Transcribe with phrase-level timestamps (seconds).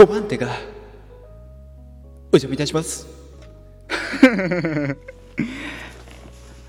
[0.00, 0.48] 5番手が
[2.32, 3.06] お邪魔いたします。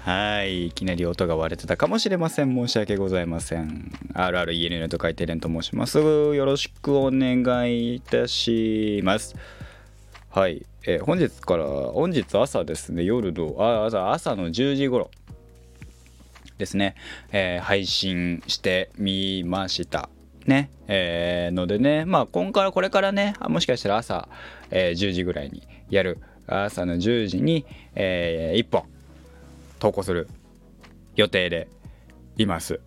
[0.04, 2.54] はいいきなり音が割れてたかもしれません。
[2.54, 3.89] 申し訳ございません。
[4.13, 5.98] RRENN と書いてレンと申します。
[5.98, 9.38] よろしくお願いいたします。
[10.29, 13.05] はい、えー、本日から本日朝ですね。
[13.05, 15.09] 夜のあ朝朝の10時頃。
[16.57, 16.95] ですね、
[17.32, 20.09] えー、配信してみました。
[20.48, 20.72] ね。
[20.88, 24.27] えー、のでねまあ今からこれからねもしかしたら朝、
[24.70, 26.20] えー、10時ぐらいにやる。
[26.48, 28.84] 朝の10時に、えー、1本
[29.80, 30.27] 投稿する。
[31.16, 31.68] 予定で
[32.38, 32.80] います。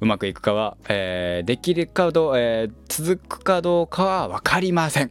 [0.00, 5.10] うまくいくかは、えー、できるかどう、えー、続くかどうかは分かりません。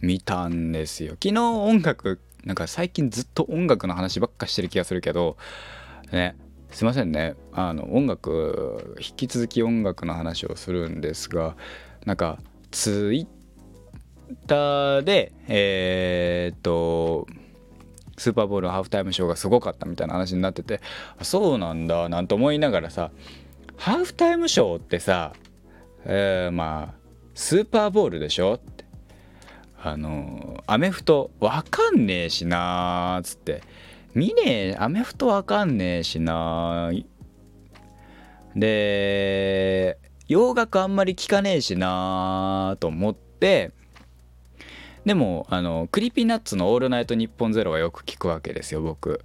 [0.00, 5.36] 見たんですよ昨日音楽なんか最近ずっと音楽の話ばっかしてる気がするけど
[6.12, 6.36] ね
[6.70, 11.56] すいませんねあの音楽引き続き音楽の話をするんですが
[12.06, 12.38] なんか
[12.70, 13.26] ツイッ
[14.46, 17.26] ターでえー、っと
[18.18, 20.80] スーパーボールハーフタイムショーがすごかったみたいな話になってて
[21.22, 23.10] そうなんだなんて思いながらさ
[23.76, 25.32] ハーフタイムショーってさ、
[26.04, 26.98] えー、まあ
[27.34, 28.78] スーパーボールでしょって。
[29.80, 33.62] あのアメフトわかんねえしなーっつって。
[34.14, 36.90] 見ねえアメフトわかんねえしな
[38.56, 43.70] で洋楽あんまり聞かねえしなと思って
[45.04, 49.24] でもあの Creepy Nuts の「オールナイトニッポンゼロはよく聞くわけですよ僕。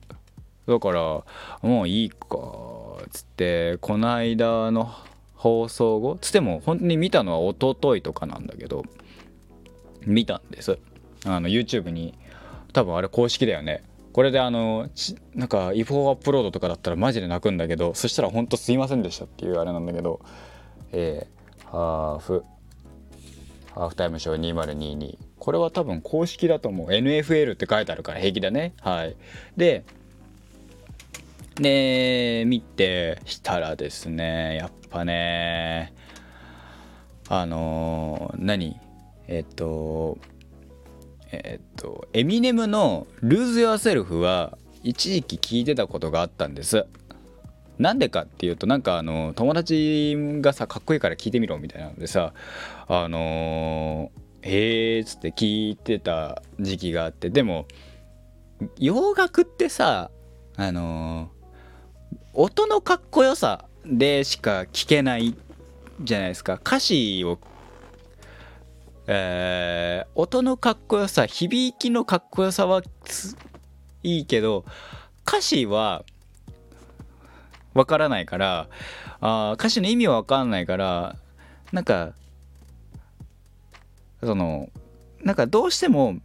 [0.67, 1.23] だから
[1.61, 2.17] もういいか
[3.11, 4.89] つってこの間の
[5.35, 8.85] 放送後つっても本当に見たのは一昨日とかなんだけど
[10.05, 10.79] 見たんです。
[11.25, 12.13] あの YouTube に。
[12.73, 13.83] 多分あれ公式だよね。
[14.11, 14.89] これであの
[15.33, 20.19] なんか違法アップロードとかだったらマジで泣くんだけどそしたらほんとすいませんでしたっていうあれなんだけど
[20.91, 22.43] えー、ハーフ。
[23.73, 26.87] ハーフタイムショー2022これは多分公式だと思う。
[26.87, 28.71] NFL って書いてあるから平気だね。
[28.79, 29.17] はい。
[29.57, 29.83] で
[31.55, 35.93] で見てしたらですねやっぱね
[37.27, 38.79] あのー、何？
[39.27, 40.17] えっと
[41.33, 46.85] えっとエミネムの「Lose Yourself」は一時期聞いてたことがあったんです。
[47.79, 52.33] なんでかっていうとなんかあの友達がさかっこいいから聞いてみろみたいなのでさ
[52.87, 57.65] あのー、へえっつって聞いてた時期があってでも
[58.77, 60.11] 洋楽ってさ
[60.55, 65.35] あのー、音のかっこよさでしか聞けない
[66.01, 66.53] じゃないですか。
[66.55, 67.39] 歌詞を
[69.05, 72.81] えー、音のかっこよさ響きのかっこよさは
[74.01, 74.63] いいけど
[75.27, 76.05] 歌詞は
[77.73, 78.69] わからないから
[79.19, 81.17] あ歌詞の意味はわかんないから
[81.73, 82.13] なんか
[84.25, 84.69] その
[85.23, 86.17] なんかどうしても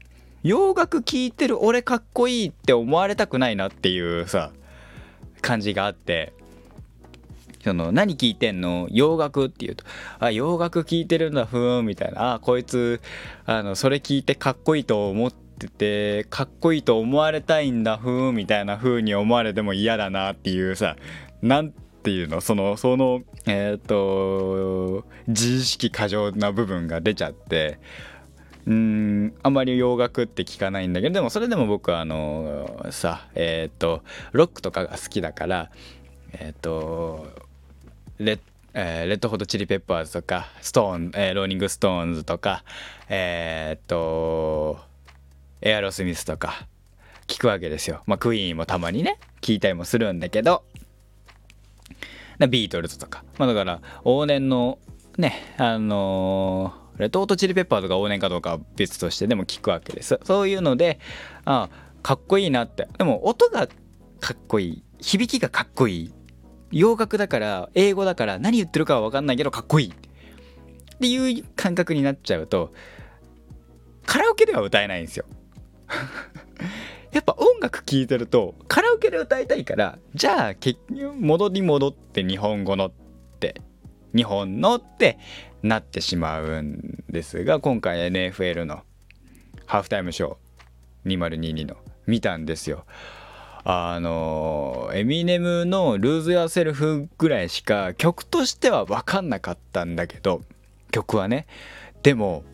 [0.43, 4.53] 洋楽聴いてる俺かっこいいって思われたくないなっていうさ
[5.41, 6.33] 感じがあって
[7.65, 8.87] その何聴いてんの？
[8.91, 9.85] 洋楽って言うと
[10.21, 12.35] あ洋楽聴いてるんだふーんみたいな。
[12.35, 13.01] あこいつ
[13.47, 20.97] あのそれ聞いてかっこいいと思っててかっこいいと思われたいんだふーんみたいな風に思われても嫌だなっていうさ
[21.43, 21.73] なん
[22.09, 27.79] ていうのそのそのえっ、と自意識過剰な部分が出ちゃって
[28.65, 34.03] うんあんまり洋楽って聞かないんだけどでもそれでも僕はあのさえっ、と
[34.33, 35.71] ロックとかが好きだから
[36.33, 37.27] えっ、と
[38.17, 38.39] レッ
[38.75, 42.65] えー、レッドホットチリペッパーズとかストーン、えー、ローリングストーンズとか
[43.09, 44.79] えー、っと
[45.61, 46.69] エアロスミスとか
[47.27, 48.03] 聞くわけですよ。
[48.07, 50.65] まあクイーンもたまにね聞いたりもするんだけど
[52.47, 53.25] ビートルズとか。
[53.39, 54.79] まあだから、往年の
[55.17, 60.21] ね、あのー、レッドホットチリペッパーとか往年かどうかは別としてでも聞くわけです。
[60.25, 61.01] そういうので、
[61.45, 61.69] あ
[62.03, 62.89] かっこいいなって。
[62.99, 63.67] でも音が
[64.21, 64.85] かっこいい。
[65.01, 66.15] 響きがかっこいい。
[66.71, 69.89] 洋楽だから、英語だから何言ってるかは分かんないけどかっこいい。
[69.89, 72.73] っていう感覚になっちゃうと、
[74.07, 75.25] カラオケでは歌えないんですよ。
[77.13, 82.93] やっぱ音楽聴いてるとカラオケで歌いたいからじゃあ結局戻り戻って日本語のっ
[83.39, 83.63] て
[84.15, 85.19] 日本のって
[85.63, 88.83] なってしまうんですが今回 NFL の
[89.67, 92.87] ハーフタイムショー2022の見たんですよ。
[93.65, 100.43] あのエミネムの「Lose Yourself」ぐらいしか曲としては分かんなかったんだけど
[100.91, 101.47] 曲はね
[102.03, 102.45] でも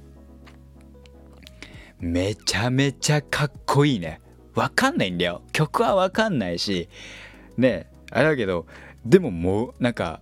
[2.00, 4.20] めちゃめちゃかっこいいね
[4.54, 5.42] 分かんないんだよ。
[5.52, 6.88] 曲は分かんないし。
[7.56, 8.66] ねあれだけど
[9.04, 10.20] でももうなんか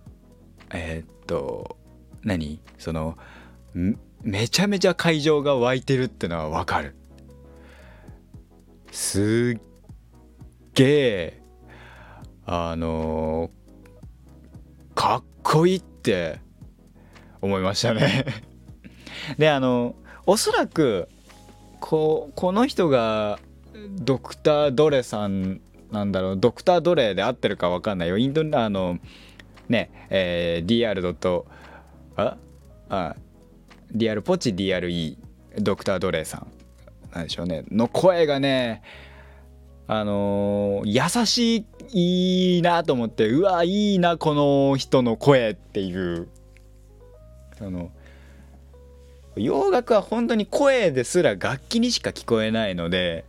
[0.71, 1.77] えー、っと
[2.23, 2.59] 何？
[2.77, 3.17] その
[4.21, 6.95] めちゃめちゃ会場が湧いてるってのは分かる。
[8.91, 9.61] すっ
[10.73, 11.41] げえ
[12.45, 16.39] あのー、かっこいいって
[17.41, 18.25] 思いましたね。
[19.37, 19.95] であの
[20.25, 21.09] おそらく
[21.79, 23.39] ここの人が
[23.89, 26.37] ドクター・ドレさんなんだろう。
[26.37, 28.17] ドクター・ドレで合ってるか分かんないよ。
[28.17, 28.99] インドあの
[29.69, 31.45] ねえー、DR.
[32.15, 32.37] あ？
[32.89, 33.15] あ
[33.95, 35.17] DR ポチ DRE
[35.59, 36.47] ドクター・ドレさん
[37.13, 37.63] なんでしょうね。
[37.69, 38.81] の声がね
[39.87, 41.65] あのー、優し
[42.57, 46.27] いなと思ってうわいいなこの人の声っていう。
[47.57, 47.91] その
[49.35, 53.25] 洋楽は本当に声ですら楽器にしか聞こえないので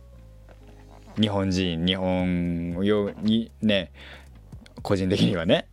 [1.19, 3.91] 日本人日本よにね
[4.81, 5.67] 個人的にはね。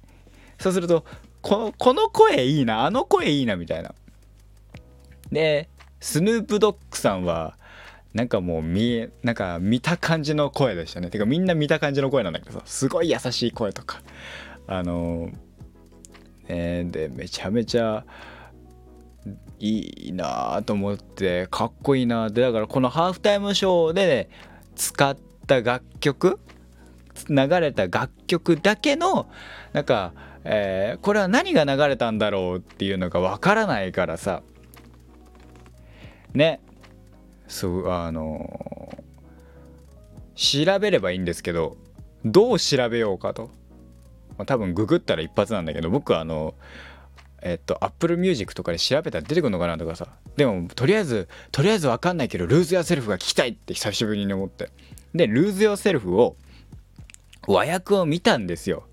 [0.59, 1.05] そうすると
[1.41, 3.95] このこの声いいなあの声いいなみたいな。
[5.31, 5.69] で
[6.01, 7.57] スヌープドッグさんは
[8.15, 11.11] なんかもう見なんか見た感じの声でしたね。
[11.11, 14.03] てかみんな見た感じの声なんだけどさすごい優しい声とか。
[14.67, 15.31] あの
[16.49, 18.05] えー、でめちゃめちゃ
[19.59, 22.31] いいなと思ってかっこいいな。
[22.31, 24.29] でだからこのハーフタイムショーで
[24.75, 25.17] 使っ
[25.61, 26.39] た楽曲？
[27.29, 29.29] 流れた楽曲だけの
[29.75, 30.15] なんか、
[30.45, 34.43] えー、これは何が流れたんだろうっていうのがわからないからさ。
[36.33, 36.61] ね。
[37.49, 41.77] そうあのー、調べればいいんですけど
[42.25, 43.51] どう調べようかと、
[44.39, 46.55] まあ、多分ググったら一発なんだけど僕はあの
[47.43, 50.09] えっと Apple Music とかで調べたら出てくるのかなとかさ。
[50.37, 54.71] でもとりあえずとりあえず分かんないけど Lose Yourself が聞きたいって久しぶりに思って。
[55.15, 56.37] で Lose Yourself を
[57.47, 58.85] 和訳を見たんですよ。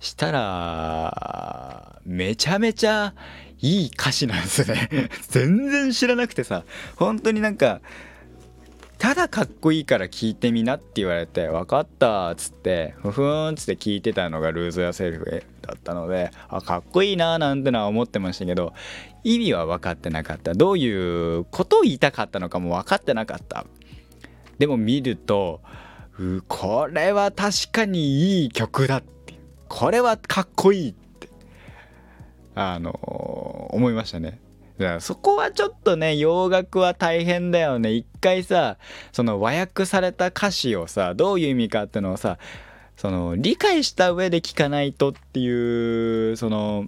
[0.00, 3.14] したらめちゃめちゃ
[3.60, 5.10] いい歌詞なんですね。
[5.28, 6.64] 全然知らなくてさ
[6.96, 7.80] 本当になんか
[8.98, 18.72] ただかっこいいから聞いてみなって言われて分かったっつってふふーんっつって聞いてたのが Lose Yourself だったのであかっこいいなーなんてのは思ってましたけど
[19.22, 20.54] 意味は分かってなかった。
[20.54, 20.86] どうい
[21.38, 23.66] うことを言いたかったのかも分かってなかった。
[24.58, 25.60] でも見ると
[26.48, 29.34] これは確かにいい曲だって。
[29.68, 31.28] これはかっこいいって。
[32.54, 32.90] あの
[33.72, 34.40] 思いましたね。
[34.78, 37.92] だからそこはちょっとね洋楽は大変だよね。
[37.92, 38.78] 一回さ
[39.12, 42.38] その和訳された歌詞をさどういう意味かってのをさ
[42.96, 46.86] その理解した上で聞かないとっていうその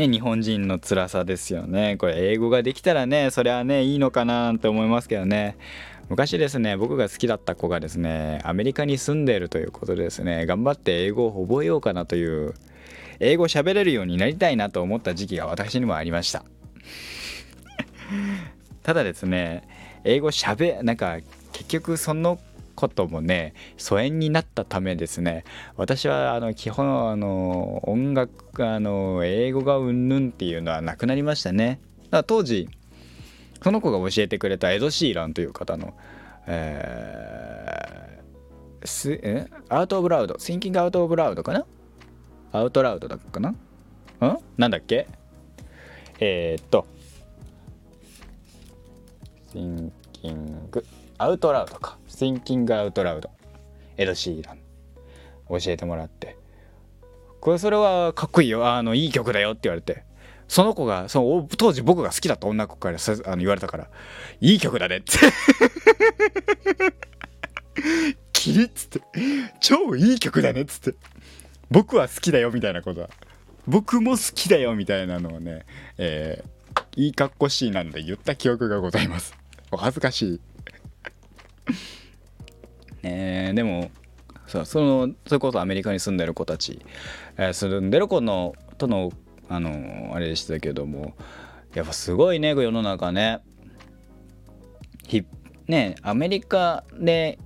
[0.00, 1.96] ね日本人の辛さですよね。
[1.98, 5.56] これ英語ができたらねそれはねいいのかなって思いますけどね。
[6.08, 10.46] 昔ですね僕が好きだった子がですねアメリカに住んでいるということでですね。
[10.46, 12.54] 頑張って英語を覚えようかなという
[13.20, 16.44] 英語喋れるようになりたいなと思った時期が私にもありました。
[18.82, 19.62] ただですね
[20.04, 21.18] 英語喋なんか
[21.52, 22.40] 結局その
[22.80, 25.44] こともね疎遠になったためですね。
[25.76, 31.80] 私はあの基本あの音楽あの英語がうんぬんっていうのはなくなりましたね。
[32.04, 32.68] だから当時
[33.62, 35.92] その子が教えてくれたエド・シーランという方の、
[36.46, 41.66] えー、すえアウト・オブ・ラウド、シンキング・アウト・オブ・ラウドかな？
[42.52, 43.50] アウト・ラウドだっかな？
[43.50, 43.56] ん？
[44.56, 45.06] なんだっけ？
[46.18, 46.86] えー、っと、
[49.52, 50.84] シンキング・
[51.22, 51.98] アウト・ラウドか。
[52.08, 53.30] シンキング・アウト・ラウド。
[53.98, 54.58] エド・シーラン。
[55.50, 56.38] 教えてもらって。
[57.40, 58.66] これそれはかっこいいよ。
[58.66, 60.02] あの、いい曲だよって言われて。
[60.48, 63.00] その子が、その当時僕が好きだった女の子からあ
[63.32, 63.90] の言われたから、
[64.40, 65.12] いい曲だねって
[68.32, 69.02] キリッつって、
[69.60, 70.98] 超いい曲だねっつって、
[71.70, 73.10] 僕は好きだよみたいなことは、
[73.68, 75.66] 僕も好きだよみたいなのをね、
[75.98, 79.36] えー、いいかっこしいなんで言った記憶がございます。
[79.70, 80.40] お恥ずかしい。
[83.02, 83.90] ね でも、
[84.46, 86.84] そそのそれこそアメリカに住んでる子たち、
[87.36, 89.12] えー、住んでる子のとの
[89.48, 91.14] あのあれでしたけども
[91.74, 93.40] やっぱすごいね世の中ね。
[95.06, 95.24] ひ
[95.66, 97.38] ねアメリカで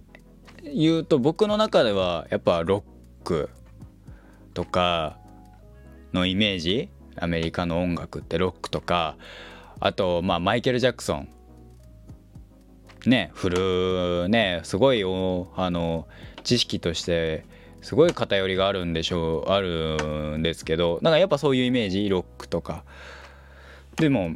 [0.62, 2.82] 言うと僕の中ではやっぱロッ
[3.24, 3.50] ク
[4.54, 5.18] とか
[6.12, 9.16] のイメージアメリカの音楽ってロックとか
[9.80, 11.28] あとまあマイケル・ジャクソン
[13.08, 16.06] ね振るねすごいあの
[16.42, 17.44] 知識として
[17.82, 22.08] すごい偏りがあるんでしょうあるんですけどなんかやっぱそういうイメージ？
[22.08, 22.84] ロックとか。
[23.96, 24.30] でも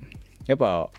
[0.47, 0.91] やっぱ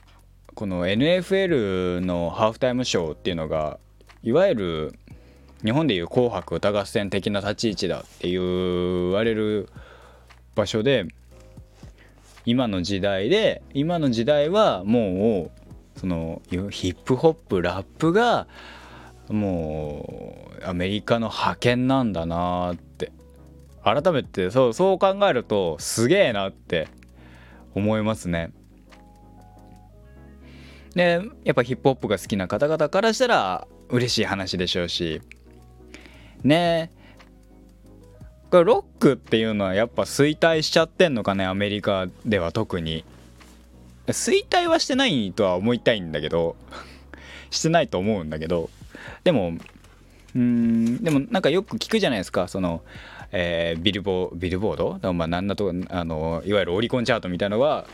[0.55, 3.79] この NFL のハーフタイムショーっていうのが
[4.23, 4.93] いわゆる
[5.63, 9.69] 日本でいう「紅白歌合戦」的な立ち位置だって言われる
[10.55, 11.05] 場所で
[12.45, 15.58] 今の時代で今の時代はもう
[15.99, 18.47] そのヒップホップラップが
[19.27, 23.11] もうアメリカの覇権なんだなって。
[23.83, 26.87] 改めてそうそう考えるとすげえなって
[27.73, 28.51] 思いますね。
[30.95, 35.21] でやっぱヒップホップが好きな方々からしたら嬉しい話でしょうし。
[36.43, 36.91] ね。
[38.51, 43.05] これロックっていうのはやっぱ衰退しちゃってんのかねアメリカでは特に。
[44.11, 46.55] 衰退はしてないとは思いたいんだけど
[47.51, 48.69] してないと思うんだけど
[49.23, 49.53] でも
[50.35, 52.47] うんでもなんかよく聞くじゃないですか。
[52.47, 52.81] その、
[53.31, 55.13] えー、ビルボビルボード？
[55.13, 57.87] まあ何だとあのいわゆるオリコンチャートみたいのは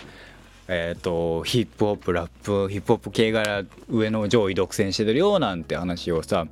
[0.68, 6.48] え、ー、とヒップホップラップヒップホップ系が上の上位独占してるよなんて話をさ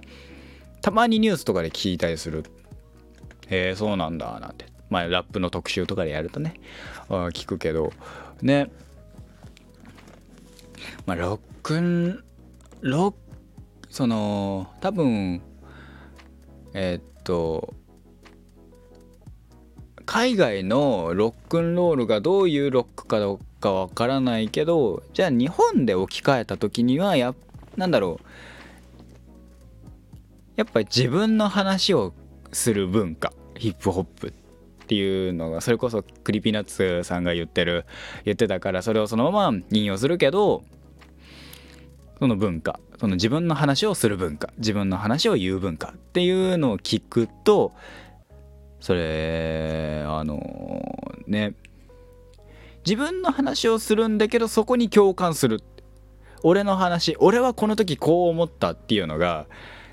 [0.82, 2.46] たまにニュースとかで聞いたりする。
[3.50, 4.66] へえそうなんだなんて。
[4.90, 6.56] まあラップの特集とかでやるとね
[7.10, 7.92] 聞くけど。
[8.42, 8.70] ね。
[11.06, 12.24] まあロックン
[12.82, 13.14] ロッ
[13.90, 15.42] その多分
[16.74, 17.74] えー、っと
[20.06, 27.34] 海外のロックンロールがどういうロックかどうかわからないけどじゃあ日本で置き換えた時にはや
[27.78, 28.26] なんだろう。
[30.56, 32.14] やっぱり自分の話を
[32.52, 34.43] する文化ヒップホップって。
[34.84, 37.86] っていうのがそれこそ Creepy Nuts さんが言ってる
[38.26, 40.64] 言ってたからそれをそのまま引用するけど
[42.20, 47.72] その文化その自分の話をする文化自分の話を言う文化っていうのを聞くと
[48.82, 50.82] それあの
[51.26, 51.56] ね
[52.86, 55.62] 自分の話をするんだけどそこに共感する。
[56.46, 59.46] 俺の話俺はこの時こう思ったっていうのが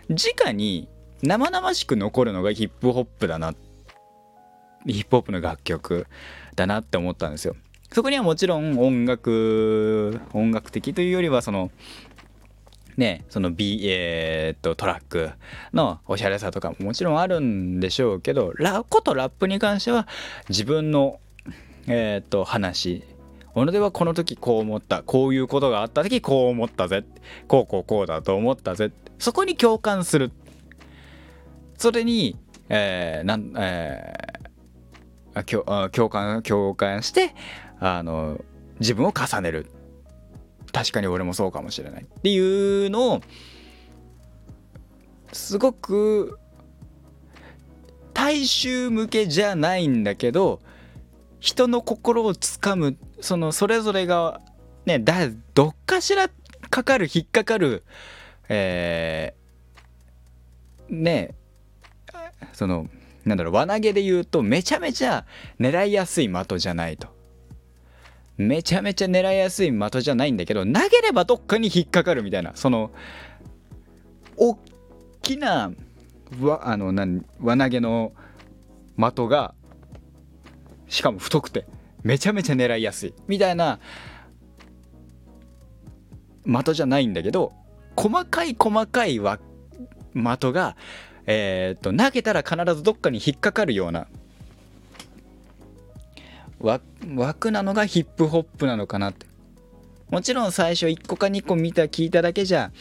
[0.09, 0.89] 直に
[1.23, 3.70] 生々しく残るのがヒップホップだなって
[4.87, 6.07] ヒップホップの楽曲
[6.57, 7.57] だなって思ったんですよ。
[7.93, 11.71] そこにはもちろん音楽音楽的というよりはその
[12.97, 15.31] ね、その B、えー、っとトラック
[15.73, 20.07] のおしゃれさとかももちろんあるんでしょうけどラことラップに関しては
[20.51, 21.19] 自分の、
[21.87, 23.05] えー、っと話
[23.55, 27.05] 俺ではこの時こう思ったこういうことがあった時こう思ったぜ
[27.49, 30.31] こうこうこうだと思ったぜそこに共感する。
[31.79, 32.37] それに、
[32.69, 34.40] えーなんえー、
[35.45, 37.35] 共感共感して
[37.79, 38.41] あの
[38.79, 39.71] 自分を重ねる。
[40.73, 43.21] 確かに俺もそうかもしれないっていうのを
[45.33, 46.39] すごく
[48.15, 50.61] 大衆向けじゃないんだけど
[51.41, 54.41] 人の心をつかむそのそれぞれが
[54.85, 56.29] ねだどっかしら
[56.71, 57.83] かかる引っかかる
[58.49, 61.35] えー、ね
[62.53, 62.89] その
[63.31, 65.25] なんだろう輪投げで言うとめちゃめちゃ
[65.59, 67.09] 狙いやすい的じゃないと。
[68.37, 72.91] めちゃめちゃ狙いやすい的じゃないんだけど投げればどっかに引っかかるみたいなその
[74.37, 74.59] 大
[75.21, 75.73] きな
[76.41, 78.13] わあの何輪投げの
[78.97, 79.55] 的が
[80.89, 81.67] しかも太くて
[82.03, 83.79] めちゃめちゃ狙いやすいみたいな
[86.47, 87.53] 的じゃないんだけど
[87.95, 89.21] 細かい細かい
[90.15, 90.77] 的が、
[91.33, 94.09] えー、っと投げたら必ずどっかに引っかかるような
[97.15, 99.27] 枠なのがヒップホップなのかなって。
[100.11, 102.73] もちろん最初1個か2個見た聞いただけじゃ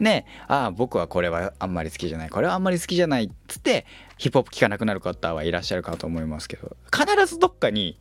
[0.00, 2.30] ねああ僕はこれはあんまり好きじゃない。
[2.30, 3.86] これはあんまり好きじゃないっつって
[4.18, 7.98] ヒップホップ聴かなくなる方はいらっしゃるかと思いますけど必ずどっかに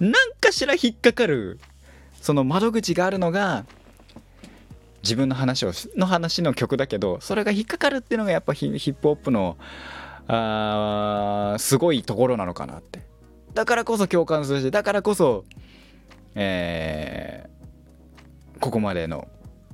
[0.00, 1.60] 何かしら引っかかる
[2.22, 3.66] その窓口があるのが
[5.06, 9.56] 自分の話をの話の曲だけどそれが引っかかるっていうのがやっぱヒップホップの
[10.26, 13.06] あすごいところなのかなって。
[13.54, 15.44] だからこそ共感するしだからこそ
[16.34, 19.28] えー、ここまでの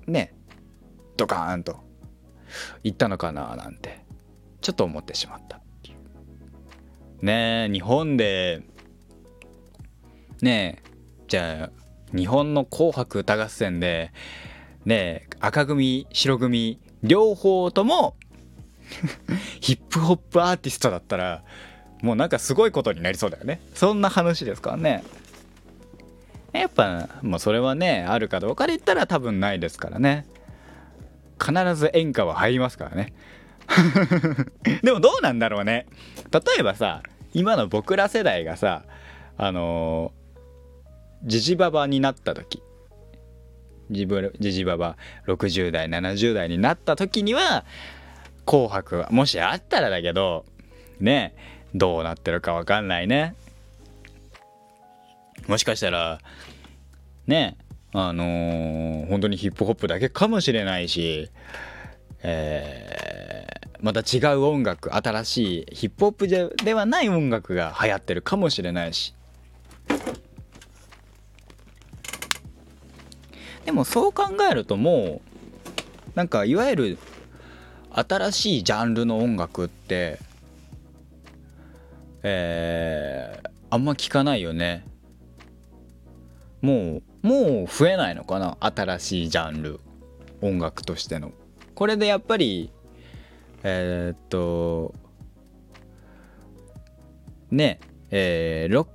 [0.06, 0.34] ね
[1.16, 1.80] ドカーンと
[2.84, 4.04] いったのかななんて
[4.60, 7.24] ちょっと思ってしまったっていう。
[7.24, 8.62] ねえ日本で
[10.42, 10.90] ねえ
[11.26, 14.12] じゃあ日本の「紅白歌合戦で」
[14.84, 18.16] ね赤組白組両方とも
[19.60, 21.42] ヒップホップアーティストだったら
[22.02, 23.60] もうなんかすごいことになりそうだよね。
[23.74, 25.04] そんな話ですからね。
[26.52, 30.26] やっぱもうそれはねあるかどうかで言ったら多分ないですからね。
[31.40, 33.12] 必ず演歌は入りますからね。
[34.82, 35.86] でもどうなんだろうね。
[36.32, 38.82] 例えばさ今の僕ら世代がさ
[39.38, 40.12] あの
[41.24, 42.62] ジジババになった時。
[43.90, 44.08] ジ
[44.38, 44.96] ジジババ
[45.26, 47.64] 60代70代になった時には
[48.46, 50.44] 「紅白」もしあったらだけど
[51.00, 51.34] ね
[51.74, 53.34] どうなってるか分かんないね。
[55.48, 56.20] もしかしたら
[57.26, 57.56] ね
[57.92, 61.30] あのー、本当にヒップホップだけかもしれないし、
[62.22, 69.14] えー、また違う音楽新しいヒップホップではない音楽が流行ってるかもしれないし。
[73.64, 75.32] でもそう考えるともう
[76.14, 76.98] なんかいわゆる
[77.90, 80.18] 新しいジャンルの音楽って
[82.22, 84.84] えー、あんま聞かないよね。
[86.60, 89.80] もうもう増えないのかな新しいジャンル
[90.40, 91.32] 音楽としての。
[91.74, 92.70] これでやっぱり
[93.64, 94.94] えー、っと
[97.50, 98.86] ねえー、ロ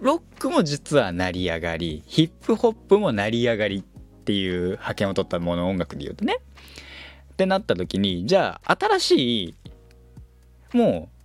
[0.00, 3.84] ックも実は成り上がりヒップホップも成り上がり
[4.20, 6.38] っていう派遣を取ったもの音楽で言うとね。
[7.32, 11.24] ってなった時にじゃあ新しいもう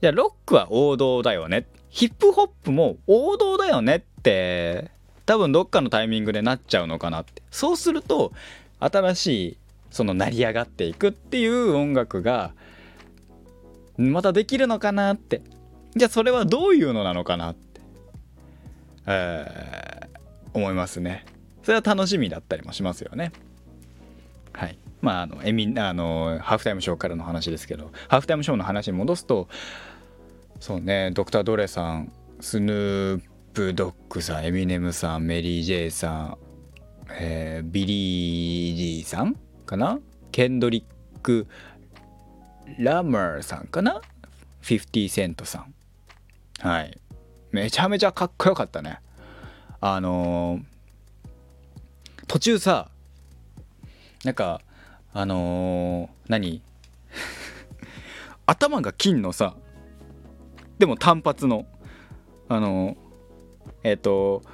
[0.00, 1.66] じゃあロックは王道だよね。
[1.90, 4.90] ヒップホップも王道だよねって
[5.26, 7.42] 多分どっかのタイミングでなっちゃうのかなって。
[7.50, 8.32] そうすると
[8.78, 9.56] 新しい
[9.90, 12.52] その成り上がっていくっていう音楽が
[13.98, 15.42] またできるのかなって。
[15.96, 17.80] じゃあそれはどういうのなのかなって、
[19.06, 20.18] えー、
[20.54, 21.26] 思いますね。
[21.62, 23.32] それは楽しみだったりもしますよね。
[24.52, 24.78] はい。
[25.00, 29.48] まああのエミあのハーフタイムショーからの話ですけどハーフタイムショーの話に戻すと
[30.58, 33.22] そうねドクター・ドレさんスヌー
[33.54, 36.38] プ・ドッグさんエミネムさんメリー・ジェイさん、
[37.12, 39.98] えー、ブライジさんかな？
[40.32, 41.46] ケンドリック・
[42.78, 44.00] ラマーさんかな
[44.62, 45.74] ？50セントさん。
[46.60, 46.98] はい。
[47.52, 49.00] めちゃめちゃかっこよかったね。
[49.80, 50.62] あのー、
[52.30, 52.88] 途中さ
[54.24, 54.60] なんか
[55.12, 56.62] あのー、何？
[58.46, 59.56] 頭が金のさ
[60.78, 61.66] でも単発の
[62.48, 62.96] あのー、
[63.82, 64.44] えっ、と、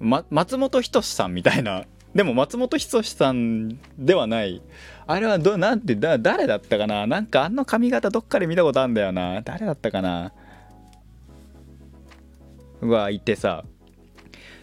[0.00, 4.62] ま、松本人志さんみたいなでも松本人志さんではない。
[5.06, 7.06] あれはどなんてだ誰だったかな？
[7.06, 9.42] なんかあの髪型どっかで見たことあるんだよな。
[9.42, 10.32] 誰だったかな？
[12.80, 13.66] はいてさ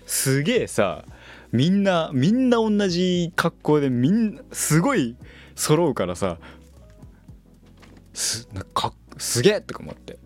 [0.07, 1.05] すげえさ
[1.55, 5.15] みんなみんな同じ格好でみんなすごい
[5.55, 6.37] 揃うからさ
[8.13, 10.19] すかすげえとか思って。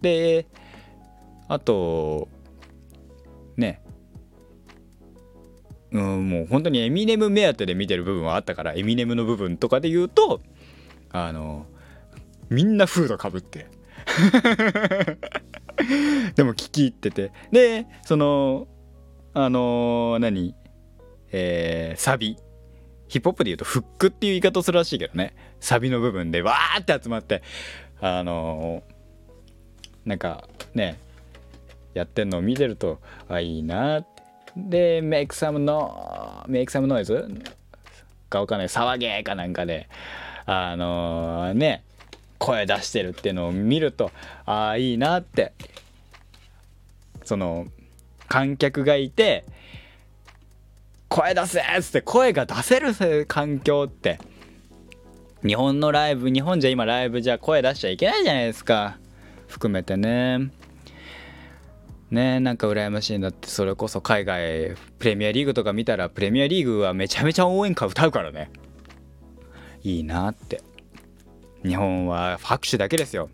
[0.00, 0.46] で
[1.48, 2.28] あと
[3.56, 3.80] ね。
[5.92, 10.40] うん、もう本当にエミネム目当てで見てる部分はあったからエミネムの部分とかで言うと
[11.12, 11.66] あの
[12.50, 13.66] みんなフードかぶって。
[16.34, 17.32] でも聞き入ってて。
[17.52, 18.66] でその
[19.34, 20.54] あのー、何？
[21.32, 22.38] えー、サビ。
[23.08, 25.34] ヒップホップで言うとフックっていう言い方するらしいけどね。
[25.60, 27.42] サビの部分でわーって集まって
[28.00, 30.98] あのー、なんかね
[31.92, 34.14] やってんのを見てるとあいいなって。
[34.56, 37.42] で、make some no make some noise
[38.30, 39.88] かわかんない、騒げかなんかで、
[40.46, 41.82] あのー、ね、
[42.38, 44.12] 声出してるっていうのを見ると、
[44.46, 45.54] ああ、いいなって、
[47.24, 47.66] その、
[48.28, 49.44] 観客がいて、
[51.08, 54.18] 声出せっつって声が出せる環境って、
[55.44, 58.98] 日本のライブ、日本じゃ今ライブじゃ声出しちゃいけないじゃないですか。
[59.46, 60.50] 含めてね。
[62.10, 68.50] ねなんか羨ましいんだってそれこそ海外プレミアリーグとか見たらプレミアリーグはめちゃめちゃ応援歌歌うからね
[69.82, 70.62] いいなって
[71.62, 73.28] 日本は拍手だけですよ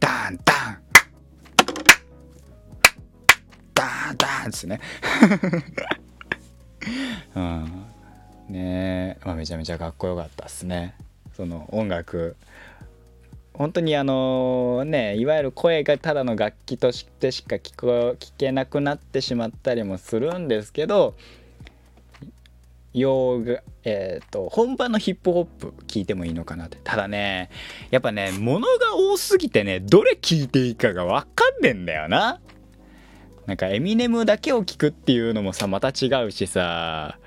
[0.00, 0.81] ダンダン
[4.16, 4.80] ダンダンですね。
[7.34, 7.84] うん。
[8.48, 10.94] ねまあ、めちゃめちゃかっこよかったっすね。
[11.36, 12.36] その音楽。
[13.54, 21.14] 本当にあのねいわゆる声がただの楽器としてしか聞こ聞けなくなってしまったりもするんですけど
[22.94, 26.78] 洋画えっ、ー、と本場のヒップホップ聞いてもいいのかなって。
[26.82, 27.50] ただね
[27.90, 32.40] やっぱね物が多すぎてねどれ聞いていいかが分かんねえんだよな。
[33.46, 37.18] なんかエミネムだけを聞くっていうのもさまた違うしさ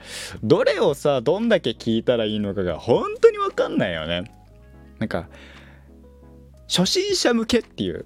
[0.43, 4.31] どれをさどんだけ聞いたらいいのかが本当に分かんないよね。
[4.99, 5.27] なんか
[6.67, 8.05] 初心者向けっていう。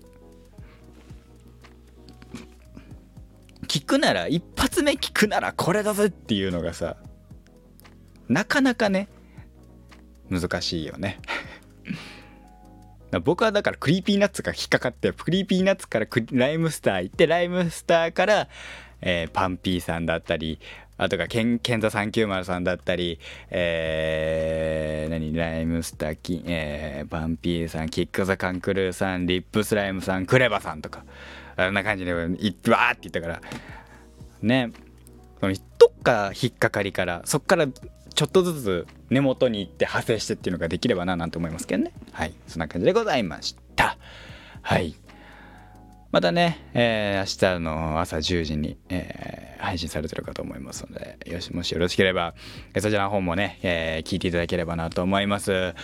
[3.67, 6.98] 聞くなら一発目聞くならこれだぜっていうのがさ
[8.28, 9.08] なかなかね
[10.30, 11.19] 難しいよね。
[13.24, 18.48] 僕はだから Creepy Nuts が引っかかって Creepy Nuts からライムスター行ってライムスターから、
[19.02, 20.60] えー、 PUNPEE さんだったり
[20.98, 23.19] あとが KEN KEN THE 390さんだったり、
[23.50, 31.06] えー、何ライムスターキ、えー、 PUNPEE さん KICK THE CAN CREW さん RIP SLYME さん KREVA さんとか
[31.56, 33.41] あんな感じでわーって言ったから
[34.41, 34.72] ね
[35.39, 37.65] そのどっか引っかかりからそっから
[38.20, 41.94] ちょっとずつ根元に行って派生してっていうのができればななんて思いますけどね。
[42.12, 42.34] はい。
[42.50, 43.98] そんな感じでございました。
[44.62, 44.94] はい。
[46.12, 52.34] またね、えー、明日の朝10時に、えー、配信されてるかと思いますのでよしもしよろしければ、
[52.74, 55.76] えー、そちらの方もね、えー、聞いていただければなと思います、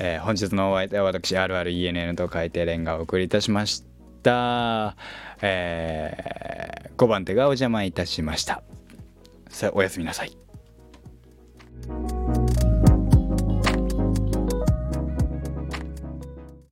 [0.00, 3.84] えー、本日のお相手は私 RRENN と書いてレンガをお送りいたしまし
[4.24, 4.96] た、
[5.42, 8.64] えー、5番手がお邪魔いたしました。
[9.48, 10.43] さあおやすみなさい。
[11.82, 12.43] Thank you.